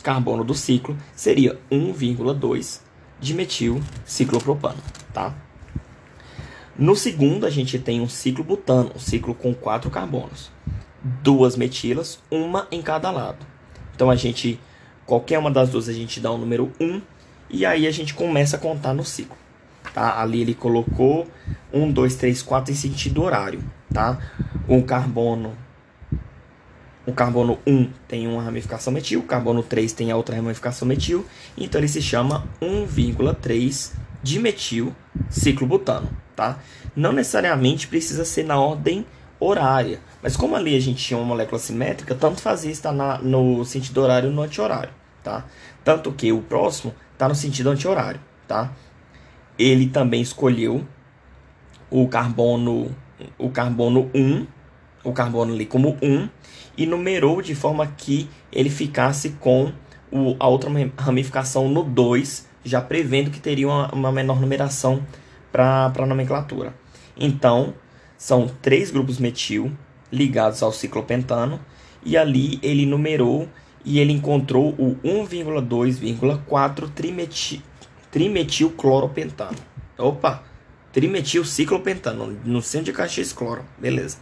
carbono 0.02 0.42
do 0.42 0.54
ciclo, 0.54 0.96
seria 1.14 1.60
1,2 1.70 2.80
de 3.20 3.34
metil 3.34 3.82
ciclopropano, 4.06 4.78
tá? 5.12 5.34
No 6.78 6.94
segundo, 6.94 7.44
a 7.44 7.50
gente 7.50 7.78
tem 7.78 8.00
um 8.00 8.08
ciclo 8.08 8.44
butano, 8.44 8.92
um 8.94 8.98
ciclo 8.98 9.34
com 9.34 9.52
quatro 9.52 9.90
carbonos. 9.90 10.50
Duas 11.22 11.56
metilas, 11.56 12.20
uma 12.30 12.68
em 12.70 12.80
cada 12.80 13.10
lado. 13.10 13.44
Então, 13.94 14.10
a 14.10 14.16
gente, 14.16 14.60
qualquer 15.04 15.38
uma 15.38 15.50
das 15.50 15.70
duas, 15.70 15.88
a 15.88 15.92
gente 15.92 16.20
dá 16.20 16.30
o 16.30 16.38
número 16.38 16.72
1 16.80 17.02
e 17.50 17.66
aí 17.66 17.86
a 17.86 17.90
gente 17.90 18.14
começa 18.14 18.56
a 18.56 18.60
contar 18.60 18.94
no 18.94 19.04
ciclo. 19.04 19.36
Tá? 19.92 20.20
Ali 20.20 20.40
ele 20.40 20.54
colocou 20.54 21.26
1, 21.72 21.90
2, 21.90 22.14
3, 22.14 22.42
4 22.42 22.72
em 22.72 22.76
sentido 22.76 23.22
horário 23.22 23.62
tá? 23.92 24.18
O 24.66 24.82
carbono 24.82 25.56
o 27.06 27.12
carbono 27.12 27.58
1 27.66 27.90
tem 28.06 28.28
uma 28.28 28.42
ramificação 28.42 28.92
metil, 28.92 29.20
o 29.20 29.22
carbono 29.22 29.62
3 29.62 29.94
tem 29.94 30.10
a 30.10 30.16
outra 30.16 30.36
ramificação 30.36 30.86
metil, 30.86 31.24
então 31.56 31.80
ele 31.80 31.88
se 31.88 32.02
chama 32.02 32.46
1,3 32.60 33.92
dimetil 34.22 34.94
ciclobutano, 35.30 36.10
tá? 36.38 36.60
Não 36.94 37.12
necessariamente 37.12 37.88
precisa 37.88 38.24
ser 38.24 38.44
na 38.44 38.60
ordem 38.60 39.04
horária, 39.40 39.98
mas 40.22 40.36
como 40.36 40.54
ali 40.54 40.76
a 40.76 40.80
gente 40.80 41.04
tinha 41.04 41.18
uma 41.18 41.26
molécula 41.26 41.58
simétrica, 41.58 42.14
tanto 42.14 42.40
fazia 42.40 42.70
estar 42.70 42.92
na, 42.92 43.18
no 43.18 43.64
sentido 43.64 44.00
horário 44.00 44.30
no 44.30 44.42
anti-horário, 44.42 44.90
tá? 45.20 45.44
Tanto 45.82 46.12
que 46.12 46.32
o 46.32 46.40
próximo 46.40 46.94
está 47.12 47.28
no 47.28 47.34
sentido 47.34 47.70
anti-horário, 47.70 48.20
tá? 48.46 48.70
Ele 49.58 49.88
também 49.88 50.22
escolheu 50.22 50.86
o 51.90 52.06
carbono 52.06 52.94
o 53.36 53.50
carbono 53.50 54.08
1, 54.14 54.46
o 55.02 55.12
carbono 55.12 55.52
ali 55.52 55.66
como 55.66 55.96
1, 56.00 56.28
e 56.76 56.86
numerou 56.86 57.42
de 57.42 57.56
forma 57.56 57.84
que 57.84 58.30
ele 58.52 58.70
ficasse 58.70 59.30
com 59.40 59.72
o, 60.12 60.36
a 60.38 60.46
outra 60.46 60.70
ramificação 60.96 61.68
no 61.68 61.82
2, 61.82 62.46
já 62.62 62.80
prevendo 62.80 63.28
que 63.28 63.40
teria 63.40 63.66
uma, 63.66 63.92
uma 63.92 64.12
menor 64.12 64.40
numeração 64.40 65.02
para 65.58 66.04
a 66.04 66.06
nomenclatura. 66.06 66.72
Então, 67.16 67.74
são 68.16 68.46
três 68.62 68.92
grupos 68.92 69.18
metil 69.18 69.72
ligados 70.12 70.62
ao 70.62 70.72
ciclopentano, 70.72 71.60
e 72.04 72.16
ali 72.16 72.60
ele 72.62 72.86
numerou 72.86 73.48
e 73.84 73.98
ele 73.98 74.12
encontrou 74.12 74.70
o 74.78 74.94
1,2,4 75.02 76.88
trimetil, 76.90 77.60
trimetilcloropentano. 78.10 79.58
Opa! 79.98 80.44
Trimetil 80.92 81.44
ciclopentano. 81.44 82.38
No 82.44 82.62
centro 82.62 82.86
de 82.86 82.92
Caxias, 82.92 83.32
cloro. 83.32 83.64
Beleza. 83.76 84.18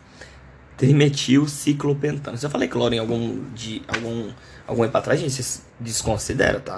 Trimetil 0.76 1.46
ciclopentano. 1.46 2.36
Se 2.38 2.46
eu 2.46 2.50
falei 2.50 2.68
cloro 2.68 2.94
em 2.94 2.98
algum 2.98 3.44
de 3.52 3.82
algum 3.86 4.30
algum 4.66 4.82
aí 4.82 4.90
pra 4.90 5.00
trás, 5.00 5.20
gente, 5.20 5.32
vocês 5.32 5.62
desconsideram, 5.78 6.60
tá? 6.60 6.76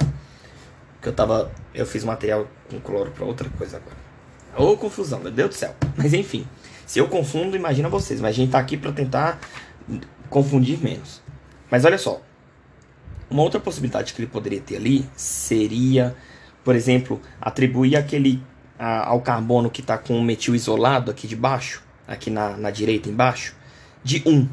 Que 1.01 1.09
eu 1.09 1.13
tava. 1.13 1.51
Eu 1.73 1.87
fiz 1.87 2.05
material 2.05 2.47
com 2.69 2.79
cloro 2.81 3.13
pra 3.13 3.25
outra 3.25 3.49
coisa 3.51 3.79
agora. 3.79 4.08
Ô 4.57 4.77
confusão, 4.77 5.21
meu 5.21 5.31
Deus 5.31 5.51
do 5.51 5.55
céu. 5.55 5.75
Mas 5.97 6.13
enfim. 6.15 6.47
Se 6.87 6.99
eu 6.99 7.09
confundo, 7.09 7.57
imagina 7.57 7.89
vocês. 7.89 8.21
Mas 8.21 8.31
a 8.31 8.35
gente 8.35 8.51
tá 8.51 8.59
aqui 8.59 8.77
pra 8.77 8.93
tentar 8.93 9.39
confundir 10.29 10.79
menos. 10.79 11.23
Mas 11.71 11.85
olha 11.85 11.99
só. 11.99 12.21
Uma 13.31 13.43
outra 13.43 13.61
possibilidade 13.61 14.15
que 14.15 14.23
ele 14.23 14.31
poderia 14.31 14.61
ter 14.61 14.77
ali 14.77 15.05
seria, 15.15 16.17
por 16.65 16.75
exemplo, 16.75 17.21
atribuir 17.41 17.97
aquele 17.97 18.43
a, 18.79 19.09
ao 19.09 19.21
carbono 19.21 19.69
que 19.69 19.83
está 19.83 19.99
com 19.99 20.19
o 20.19 20.23
metil 20.23 20.55
isolado 20.55 21.11
aqui 21.11 21.27
de 21.27 21.37
baixo, 21.37 21.83
aqui 22.07 22.31
na, 22.31 22.57
na 22.57 22.71
direita 22.71 23.09
embaixo, 23.09 23.55
de 24.03 24.23
1. 24.25 24.49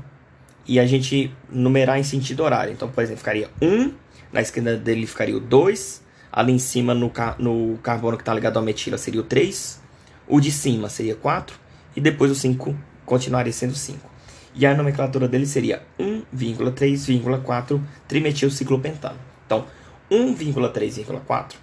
E 0.67 0.79
a 0.79 0.85
gente 0.85 1.33
numerar 1.49 1.97
em 1.99 2.03
sentido 2.03 2.43
horário. 2.43 2.73
Então, 2.73 2.89
por 2.89 3.01
exemplo, 3.01 3.19
ficaria 3.19 3.49
1, 3.61 3.93
na 4.33 4.41
esquerda 4.41 4.75
dele 4.75 5.07
ficaria 5.07 5.37
o 5.37 5.39
2, 5.39 6.03
ali 6.31 6.51
em 6.51 6.59
cima 6.59 6.93
no, 6.93 7.11
no 7.39 7.77
carbono 7.77 8.17
que 8.17 8.23
está 8.23 8.33
ligado 8.33 8.57
ao 8.57 8.63
metila 8.63 8.97
seria 8.97 9.21
o 9.21 9.23
3, 9.23 9.79
o 10.27 10.39
de 10.39 10.51
cima 10.51 10.89
seria 10.89 11.15
4, 11.15 11.57
e 11.95 12.01
depois 12.01 12.31
o 12.31 12.35
5 12.35 12.75
continuaria 13.05 13.53
sendo 13.53 13.75
5. 13.75 14.09
E 14.53 14.65
a 14.65 14.73
nomenclatura 14.73 15.27
dele 15.27 15.45
seria 15.45 15.83
1,3,4 15.99 17.81
trimetilciclopentano. 18.07 19.19
Então, 19.45 19.65
1,3,4 20.09 21.55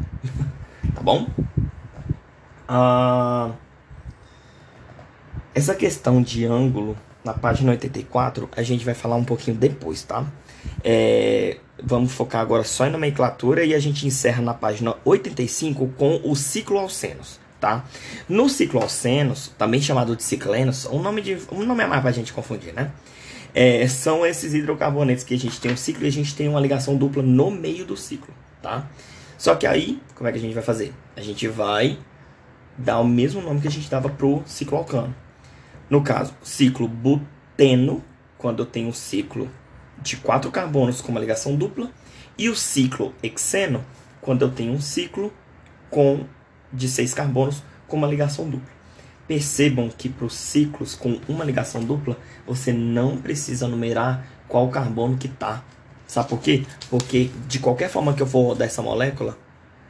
tá 0.95 1.01
bom? 1.01 1.27
Ah, 2.67 3.51
essa 5.53 5.73
questão 5.73 6.21
de 6.21 6.45
ângulo, 6.45 6.95
na 7.23 7.33
página 7.33 7.71
84, 7.71 8.49
a 8.55 8.61
gente 8.61 8.85
vai 8.85 8.93
falar 8.93 9.15
um 9.15 9.23
pouquinho 9.23 9.57
depois, 9.57 10.03
tá? 10.03 10.25
É, 10.83 11.57
vamos 11.81 12.13
focar 12.13 12.41
agora 12.41 12.63
só 12.63 12.85
em 12.85 12.91
nomenclatura 12.91 13.65
e 13.65 13.73
a 13.73 13.79
gente 13.79 14.05
encerra 14.05 14.41
na 14.41 14.53
página 14.53 14.95
85 15.03 15.87
com 15.97 16.21
o 16.23 16.35
ciclo 16.35 16.77
alcenos, 16.77 17.39
tá? 17.59 17.85
No 18.27 18.49
ciclo 18.49 18.81
alcenos, 18.81 19.51
também 19.57 19.81
chamado 19.81 20.15
de 20.15 20.23
ciclenos, 20.23 20.85
um 20.85 21.01
nome, 21.01 21.21
de, 21.21 21.37
um 21.51 21.63
nome 21.65 21.83
é 21.83 21.87
mais 21.87 22.01
pra 22.01 22.11
gente 22.11 22.33
confundir, 22.33 22.73
né? 22.73 22.91
É, 23.53 23.87
são 23.87 24.25
esses 24.25 24.53
hidrocarbonetos 24.53 25.23
que 25.23 25.33
a 25.33 25.39
gente 25.39 25.59
tem 25.59 25.71
um 25.71 25.77
ciclo 25.77 26.03
e 26.03 26.07
a 26.07 26.11
gente 26.11 26.35
tem 26.35 26.47
uma 26.47 26.59
ligação 26.59 26.95
dupla 26.95 27.23
no 27.23 27.49
meio 27.49 27.85
do 27.85 27.97
ciclo, 27.97 28.33
tá? 28.61 28.87
Só 29.37 29.55
que 29.55 29.65
aí, 29.65 30.01
como 30.15 30.27
é 30.27 30.31
que 30.31 30.37
a 30.37 30.41
gente 30.41 30.53
vai 30.53 30.63
fazer? 30.63 30.93
A 31.15 31.21
gente 31.21 31.47
vai 31.47 31.97
dar 32.77 32.99
o 32.99 33.07
mesmo 33.07 33.41
nome 33.41 33.61
que 33.61 33.67
a 33.67 33.71
gente 33.71 33.89
dava 33.89 34.09
pro 34.09 34.43
ciclo 34.45 34.77
alcano. 34.77 35.15
No 35.89 36.03
caso, 36.03 36.33
ciclo 36.43 36.87
buteno, 36.87 38.03
quando 38.37 38.61
eu 38.61 38.65
tenho 38.65 38.89
um 38.89 38.93
ciclo 38.93 39.49
de 40.01 40.17
quatro 40.17 40.51
carbonos 40.51 41.01
com 41.01 41.11
uma 41.11 41.19
ligação 41.19 41.55
dupla, 41.55 41.89
e 42.37 42.49
o 42.49 42.55
ciclo 42.55 43.13
hexeno, 43.23 43.83
quando 44.21 44.43
eu 44.43 44.51
tenho 44.51 44.73
um 44.73 44.81
ciclo 44.81 45.33
com 45.89 46.25
de 46.71 46.87
seis 46.87 47.13
carbonos 47.13 47.63
com 47.87 47.97
uma 47.97 48.07
ligação 48.07 48.49
dupla. 48.49 48.69
Percebam 49.27 49.89
que 49.89 50.07
para 50.07 50.25
os 50.25 50.33
ciclos 50.33 50.95
com 50.95 51.19
uma 51.27 51.43
ligação 51.43 51.83
dupla, 51.83 52.17
você 52.45 52.71
não 52.71 53.17
precisa 53.17 53.67
numerar 53.67 54.25
qual 54.47 54.69
carbono 54.69 55.17
que 55.17 55.27
está. 55.27 55.63
Sabe 56.05 56.29
por 56.29 56.39
quê? 56.39 56.65
Porque 56.89 57.29
de 57.47 57.59
qualquer 57.59 57.89
forma 57.89 58.13
que 58.13 58.21
eu 58.21 58.27
for 58.27 58.43
rodar 58.43 58.67
essa 58.67 58.81
molécula, 58.81 59.37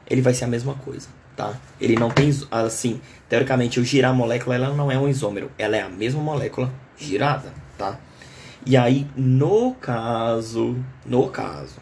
ele 0.10 0.22
vai 0.22 0.34
ser 0.34 0.46
a 0.46 0.48
mesma 0.48 0.74
coisa, 0.74 1.07
tá? 1.36 1.53
Ele 1.79 1.96
não 1.96 2.10
tem, 2.10 2.31
assim, 2.50 3.00
teoricamente, 3.29 3.77
eu 3.77 3.84
girar 3.84 4.12
a 4.12 4.13
molécula, 4.15 4.55
ela 4.55 4.74
não 4.74 4.91
é 4.91 4.98
um 4.98 5.07
isômero, 5.07 5.51
ela 5.57 5.77
é 5.77 5.81
a 5.81 5.89
mesma 5.89 6.22
molécula 6.22 6.74
girada, 6.98 7.53
tá? 7.77 8.00
E 8.65 8.75
aí, 8.75 9.07
no 9.15 9.75
caso, 9.75 10.75
no 11.05 11.29
caso 11.29 11.75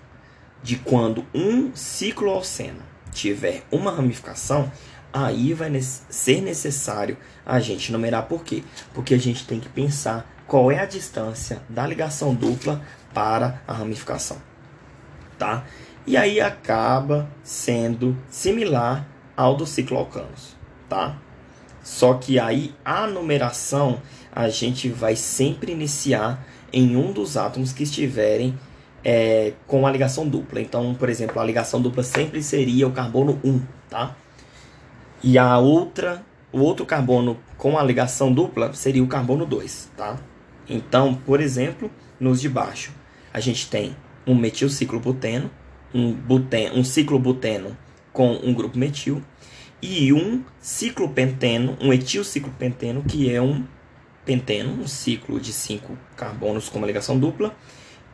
de 0.62 0.76
quando 0.76 1.26
um 1.34 1.74
ciclo 1.74 2.30
alceno 2.30 2.95
tiver 3.12 3.64
uma 3.72 3.92
ramificação, 3.92 4.72
aí 5.14 5.54
vai 5.54 5.72
ser 5.82 6.42
necessário 6.42 7.18
a 7.46 7.60
gente 7.60 7.92
numerar 7.92 8.24
por 8.28 8.44
quê? 8.44 8.64
Porque 8.94 9.14
a 9.14 9.20
gente 9.20 9.48
tem 9.48 9.60
que 9.60 9.70
pensar 9.70 10.30
qual 10.48 10.72
é 10.72 10.80
a 10.80 10.86
distância 10.86 11.62
da 11.70 11.88
ligação 11.88 12.34
dupla 12.34 12.82
para 13.14 13.62
a 13.68 13.74
ramificação, 13.74 14.38
tá? 15.38 15.64
E 16.06 16.18
aí 16.18 16.40
acaba 16.40 17.30
sendo 17.44 18.18
similar 18.30 19.08
ao 19.36 19.56
do 19.56 19.66
ciclo 19.66 19.98
alcanos, 19.98 20.56
tá? 20.88 21.18
Só 21.82 22.16
que 22.16 22.40
aí 22.40 22.76
a 22.84 23.08
numeração 23.08 24.02
a 24.32 24.50
gente 24.50 24.90
vai 24.90 25.16
sempre 25.16 25.72
iniciar 25.72 26.46
em 26.74 26.96
um 26.96 27.12
dos 27.12 27.38
átomos 27.38 27.72
que 27.72 27.84
estiverem 27.84 28.58
é, 29.06 29.54
com 29.68 29.86
a 29.86 29.92
ligação 29.92 30.28
dupla. 30.28 30.60
Então, 30.60 30.96
por 30.96 31.08
exemplo, 31.08 31.40
a 31.40 31.46
ligação 31.46 31.80
dupla 31.80 32.02
sempre 32.02 32.42
seria 32.42 32.88
o 32.88 32.92
carbono 32.92 33.40
1, 33.44 33.62
tá? 33.88 34.16
E 35.24 35.38
a 35.38 35.60
outra, 35.60 36.26
o 36.52 36.60
outro 36.60 36.86
carbono 36.88 37.38
com 37.56 37.78
a 37.78 37.84
ligação 37.84 38.34
dupla 38.34 38.74
seria 38.74 39.04
o 39.04 39.08
carbono 39.08 39.46
2, 39.46 39.92
tá? 39.96 40.18
Então, 40.68 41.14
por 41.14 41.40
exemplo, 41.40 41.92
nos 42.20 42.42
de 42.42 42.50
baixo, 42.50 42.92
a 43.32 43.40
gente 43.40 43.70
tem 43.70 43.96
um 44.26 44.34
metilciclobuteno, 44.34 45.52
um, 45.94 46.18
um 46.74 46.84
ciclobuteno 46.84 47.78
com 48.12 48.32
um 48.32 48.54
grupo 48.54 48.78
metil, 48.78 49.22
e 49.82 50.12
um 50.12 50.44
ciclopenteno, 50.60 51.78
um 51.80 51.94
etilciclopenteno, 51.94 53.04
que 53.04 53.32
é 53.32 53.40
um 53.40 53.64
penteno, 54.26 54.82
um 54.82 54.88
ciclo 54.88 55.40
de 55.40 55.54
cinco 55.54 55.96
carbonos 56.16 56.70
com 56.70 56.80
uma 56.80 56.88
ligação 56.88 57.20
dupla, 57.20 57.56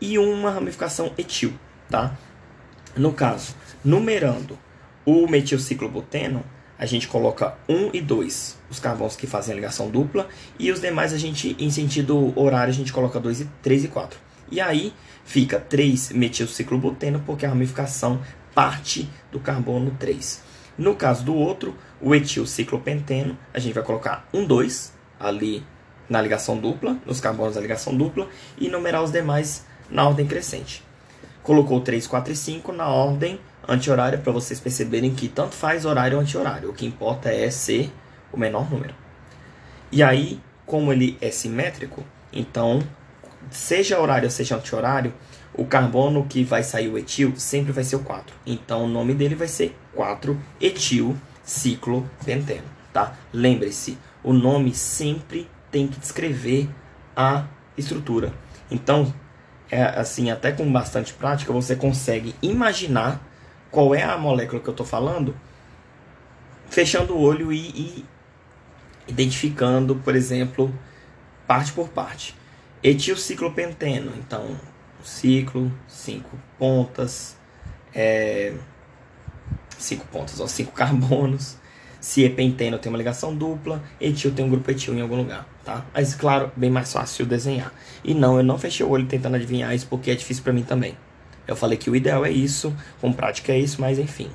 e 0.02 0.18
uma 0.18 0.50
ramificação 0.50 1.14
etil, 1.18 1.54
tá? 1.90 2.18
No 2.98 3.14
caso, 3.14 3.56
numerando 3.86 4.58
o 5.06 5.28
metilciclobuteno, 5.28 6.44
a 6.78 6.86
gente 6.88 7.08
coloca 7.08 7.56
1 7.70 7.92
e 7.94 8.02
2, 8.02 8.58
os 8.70 8.80
carbonos 8.80 9.16
que 9.16 9.28
fazem 9.28 9.54
a 9.54 9.56
ligação 9.56 9.90
dupla, 9.90 10.28
e 10.58 10.72
os 10.72 10.82
demais 10.82 11.14
a 11.14 11.18
gente, 11.18 11.56
em 11.60 11.70
sentido 11.70 12.34
horário, 12.38 12.74
a 12.74 12.76
gente 12.76 12.92
coloca 12.92 13.20
2 13.20 13.42
e 13.42 13.46
3 13.62 13.84
e 13.84 13.88
4. 13.88 14.20
E 14.50 14.60
aí 14.60 14.92
fica 15.24 15.60
3 15.60 16.12
metilciclobuteno, 16.12 17.22
porque 17.26 17.46
a 17.46 17.50
ramificação 17.50 18.20
parte 18.56 19.08
do 19.32 19.40
carbono 19.40 19.96
3. 20.00 20.42
No 20.78 20.96
caso 20.96 21.24
do 21.24 21.36
outro, 21.36 21.76
o 22.02 22.16
etilciclopenteno, 22.16 23.38
a 23.54 23.60
gente 23.60 23.74
vai 23.74 23.84
colocar 23.84 24.28
1, 24.34 24.46
2 24.46 24.94
ali 25.20 25.64
na 26.10 26.22
ligação 26.22 26.58
dupla, 26.58 26.98
nos 27.06 27.20
carbonos 27.20 27.56
da 27.56 27.62
ligação 27.62 27.96
dupla, 27.96 28.28
e 28.58 28.68
numerar 28.68 29.04
os 29.04 29.12
demais 29.12 29.66
na 29.92 30.08
ordem 30.08 30.26
crescente. 30.26 30.84
Colocou 31.44 31.82
3, 31.82 32.08
4 32.08 32.34
e 32.34 32.36
5 32.36 32.72
na 32.72 32.88
ordem 32.88 33.40
anti-horária 33.68 34.18
para 34.18 34.32
vocês 34.32 34.60
perceberem 34.60 35.14
que 35.14 35.28
tanto 35.28 35.56
faz 35.56 35.86
horário 35.86 36.18
ou 36.18 36.24
anti-horário. 36.24 36.70
O 36.70 36.74
que 36.74 36.86
importa 36.86 37.30
é 37.30 37.50
ser 37.52 37.92
o 38.32 38.38
menor 38.38 38.70
número. 38.70 38.94
E 39.92 40.02
aí, 40.02 40.40
como 40.66 40.92
ele 40.94 41.18
é 41.20 41.30
simétrico, 41.30 42.04
então, 42.32 42.82
seja 43.50 44.00
horário 44.00 44.32
seja 44.32 44.56
anti-horário, 44.56 45.14
o 45.54 45.66
carbono 45.66 46.26
que 46.26 46.44
vai 46.44 46.64
sair 46.64 46.88
o 46.88 46.98
etil 46.98 47.34
sempre 47.36 47.74
vai 47.74 47.84
ser 47.84 47.98
o 47.98 48.00
4. 48.00 48.34
Então, 48.46 48.86
o 48.86 48.88
nome 48.88 49.14
dele 49.14 49.36
vai 49.36 49.48
ser 49.48 49.76
4-etil 49.96 51.16
ciclopenteno, 51.44 52.64
tá? 52.94 53.18
Lembre-se, 53.34 53.98
o 54.24 54.32
nome 54.32 54.74
sempre 54.74 55.50
tem 55.70 55.88
que 55.88 56.00
descrever 56.00 56.70
a 57.16 57.46
estrutura. 57.78 58.34
Então, 58.70 59.14
é, 59.72 59.84
assim, 59.84 60.30
até 60.30 60.52
com 60.52 60.70
bastante 60.70 61.14
prática, 61.14 61.54
você 61.54 61.78
consegue 61.78 62.36
imaginar 62.42 63.26
qual 63.72 63.96
é 63.96 64.04
a 64.04 64.18
molécula 64.18 64.62
que 64.62 64.68
eu 64.68 64.74
estou 64.74 64.86
falando, 64.86 65.34
fechando 66.70 67.16
o 67.16 67.22
olho 67.22 67.54
e, 67.54 67.70
e, 67.70 68.06
identificando, 69.08 69.96
por 69.96 70.14
exemplo, 70.14 70.78
parte 71.48 71.72
por 71.72 71.88
parte. 71.88 72.36
Etilciclopenteno, 72.84 74.12
então, 74.18 74.60
ciclo, 75.02 75.72
cinco 75.88 76.38
pontas, 76.60 77.38
é, 77.96 78.54
cinco 79.78 80.06
pontas, 80.08 80.40
ó, 80.42 80.48
cinco 80.48 80.74
carbonos. 80.74 81.56
Se 82.02 82.26
é 82.26 82.30
penteno 82.30 82.80
tem 82.80 82.92
uma 82.92 82.98
ligação 82.98 83.34
dupla, 83.36 83.82
etil 84.02 84.34
tem 84.34 84.44
um 84.44 84.50
grupo 84.50 84.70
etil 84.72 84.96
em 84.96 85.02
algum 85.02 85.16
lugar, 85.16 85.48
tá? 85.64 85.86
Mas 85.94 86.16
claro, 86.16 86.52
bem 86.56 86.72
mais 86.72 86.92
fácil 86.92 87.28
desenhar. 87.28 87.72
E 88.04 88.16
não, 88.16 88.38
eu 88.38 88.44
não 88.44 88.58
fechei 88.58 88.84
o 88.84 88.90
olho 88.90 89.06
tentando 89.06 89.36
adivinhar 89.36 89.74
isso 89.76 89.86
porque 89.88 90.10
é 90.10 90.16
difícil 90.16 90.44
para 90.44 90.52
mim 90.52 90.64
também. 90.64 90.98
Eu 91.48 91.56
falei 91.56 91.78
que 91.78 91.92
o 91.92 91.96
ideal 91.96 92.26
é 92.26 92.32
isso, 92.32 92.76
com 93.00 93.14
prática 93.14 93.52
é 93.52 93.60
isso, 93.60 93.80
mas 93.80 94.00
enfim, 94.00 94.32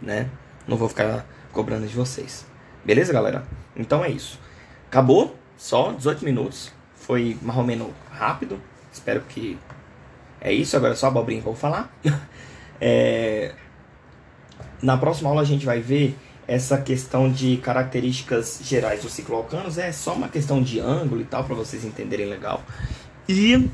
né? 0.00 0.30
Não 0.66 0.78
vou 0.78 0.88
ficar 0.88 1.26
cobrando 1.52 1.86
de 1.86 1.94
vocês. 1.94 2.46
Beleza, 2.84 3.12
galera? 3.12 3.44
Então 3.76 4.02
é 4.02 4.08
isso. 4.08 4.40
Acabou, 4.88 5.36
só 5.58 5.92
18 5.92 6.24
minutos. 6.24 6.72
Foi 6.94 7.36
mais 7.42 7.58
ou 7.58 7.64
menos 7.64 7.88
rápido. 8.10 8.58
Espero 8.90 9.20
que 9.22 9.58
é 10.40 10.52
isso. 10.52 10.74
Agora 10.74 10.94
é 10.94 10.96
só 10.96 11.08
abobrinha 11.08 11.42
que 11.42 11.46
eu 11.46 11.52
vou 11.52 11.60
falar. 11.60 11.94
é... 12.80 13.52
Na 14.80 14.96
próxima 14.96 15.28
aula 15.28 15.42
a 15.42 15.44
gente 15.44 15.66
vai 15.66 15.80
ver 15.80 16.16
essa 16.50 16.76
questão 16.78 17.30
de 17.30 17.58
características 17.58 18.58
gerais 18.64 19.02
dos 19.02 19.12
cicloalcanos 19.12 19.78
é 19.78 19.92
só 19.92 20.14
uma 20.14 20.28
questão 20.28 20.60
de 20.60 20.80
ângulo 20.80 21.20
e 21.20 21.24
tal, 21.24 21.44
para 21.44 21.54
vocês 21.54 21.84
entenderem 21.84 22.26
legal. 22.26 22.64
E 23.28 23.70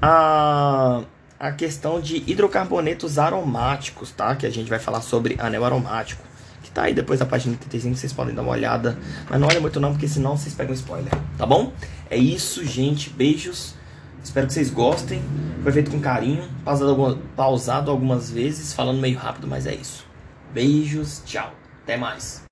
a, 0.00 1.02
a 1.40 1.50
questão 1.50 2.00
de 2.00 2.22
hidrocarbonetos 2.30 3.18
aromáticos, 3.18 4.12
tá? 4.12 4.36
Que 4.36 4.46
a 4.46 4.50
gente 4.50 4.70
vai 4.70 4.78
falar 4.78 5.00
sobre 5.00 5.34
anel 5.40 5.64
aromático. 5.64 6.22
Que 6.62 6.70
tá 6.70 6.82
aí 6.82 6.94
depois 6.94 7.18
da 7.18 7.26
página 7.26 7.56
35, 7.56 7.96
vocês 7.96 8.12
podem 8.12 8.32
dar 8.32 8.42
uma 8.42 8.52
olhada. 8.52 8.96
Mas 9.28 9.40
não 9.40 9.48
olha 9.48 9.60
muito 9.60 9.80
não, 9.80 9.90
porque 9.90 10.06
senão 10.06 10.36
vocês 10.36 10.54
pegam 10.54 10.72
spoiler, 10.72 11.12
tá 11.36 11.44
bom? 11.44 11.72
É 12.08 12.16
isso, 12.16 12.64
gente. 12.64 13.10
Beijos. 13.10 13.74
Espero 14.22 14.46
que 14.46 14.52
vocês 14.52 14.70
gostem. 14.70 15.20
Foi 15.64 15.72
feito 15.72 15.90
com 15.90 15.98
carinho, 15.98 16.48
pausado, 16.64 17.18
pausado 17.34 17.90
algumas 17.90 18.30
vezes, 18.30 18.72
falando 18.72 19.00
meio 19.00 19.18
rápido, 19.18 19.48
mas 19.48 19.66
é 19.66 19.74
isso. 19.74 20.06
Beijos, 20.54 21.22
tchau. 21.26 21.59
Até 21.82 21.96
mais. 21.96 22.42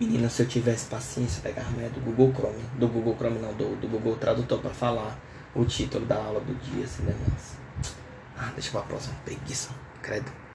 Menina, 0.00 0.28
se 0.28 0.42
eu 0.42 0.48
tivesse 0.48 0.86
paciência, 0.86 1.38
eu 1.38 1.42
pegava 1.42 1.68
a 1.68 1.88
do 1.88 2.00
Google 2.00 2.32
Chrome. 2.34 2.62
Do 2.78 2.88
Google 2.88 3.14
Chrome 3.16 3.38
não, 3.38 3.54
do, 3.54 3.76
do 3.76 3.88
Google 3.88 4.16
Tradutor 4.16 4.60
para 4.60 4.70
falar 4.70 5.16
o 5.54 5.64
título 5.64 6.04
da 6.06 6.16
aula 6.16 6.40
do 6.40 6.54
dia, 6.54 6.84
assim, 6.84 7.02
né, 7.04 7.14
nossa. 7.28 7.56
Ah, 8.36 8.50
deixa 8.54 8.70
pra 8.70 8.82
próxima. 8.82 9.14
Preguiça, 9.24 9.70
credo. 10.02 10.41